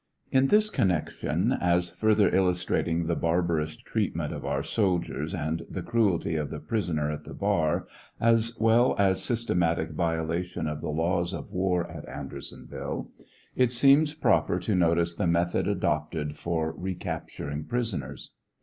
h 0.33 0.41
In 0.41 0.47
this 0.47 0.71
connection, 0.71 1.51
as 1.53 1.91
further 1.91 2.27
illustrating 2.35 3.05
the 3.05 3.15
barbarous 3.15 3.77
treatment 3.77 4.33
of 4.33 4.43
our 4.47 4.63
sol 4.63 4.99
diers 4.99 5.35
and 5.37 5.61
the 5.69 5.83
cruelty 5.83 6.35
of 6.35 6.49
the 6.49 6.59
prisoner 6.59 7.11
at 7.11 7.23
the 7.23 7.35
bar, 7.35 7.85
as 8.19 8.57
well 8.59 8.95
as 8.97 9.21
systematic 9.21 9.91
violation 9.91 10.67
of 10.67 10.81
the 10.81 10.89
laws 10.89 11.35
of 11.35 11.51
war 11.51 11.87
at 11.87 12.09
Andersonville, 12.09 13.11
it 13.55 13.71
seems 13.71 14.15
proper 14.15 14.57
to 14.59 14.73
notice 14.73 15.13
the 15.13 15.27
method 15.27 15.67
adopted 15.67 16.35
for 16.35 16.71
recapturing 16.75 17.63
prisoners. 17.65 18.31